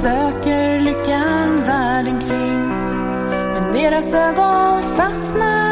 [0.00, 2.68] söker lyckan världen kring.
[3.54, 5.71] Men deras ögon fastnar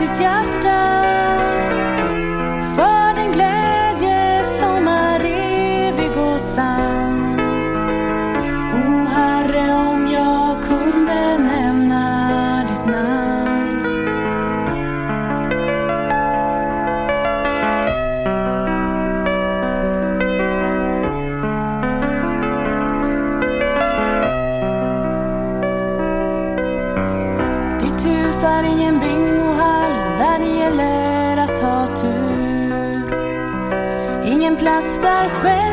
[0.00, 0.80] sitt hjärta
[2.76, 7.40] för den glädje som är evig och sann.
[8.74, 13.80] O Herre, om jag kunde nämna ditt namn.
[27.80, 29.29] Ditt hus är ingen byggnad
[30.60, 33.14] gäller att ha tur.
[34.24, 35.69] Ingen plats där själv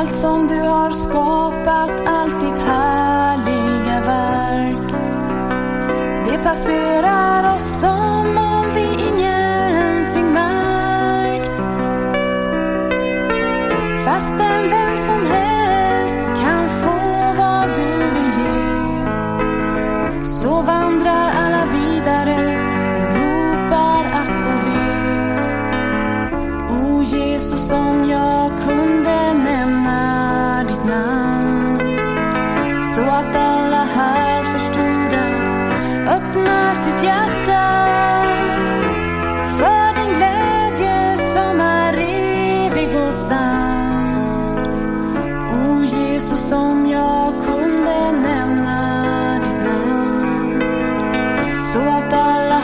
[0.00, 4.92] Allt som du har skapat, allt ditt härliga verk.
[6.26, 7.59] Det passerar oss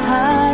[0.06, 0.46] high